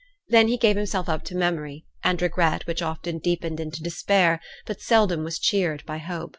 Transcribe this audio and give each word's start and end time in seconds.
Then 0.29 0.47
he 0.47 0.57
gave 0.57 0.77
himself 0.77 1.07
up 1.07 1.23
to 1.25 1.35
memory, 1.35 1.85
and 2.03 2.19
regret 2.23 2.65
which 2.65 2.81
often 2.81 3.19
deepened 3.19 3.59
into 3.59 3.83
despair, 3.83 4.31
and 4.31 4.41
but 4.65 4.81
seldom 4.81 5.23
was 5.23 5.37
cheered 5.37 5.85
by 5.85 5.99
hope. 5.99 6.29